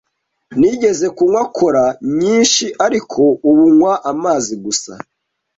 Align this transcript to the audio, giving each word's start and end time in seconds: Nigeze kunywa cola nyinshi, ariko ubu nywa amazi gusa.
Nigeze 0.59 1.05
kunywa 1.15 1.43
cola 1.57 1.85
nyinshi, 2.19 2.65
ariko 2.85 3.21
ubu 3.49 3.63
nywa 3.75 3.93
amazi 4.11 4.53
gusa. 4.63 4.91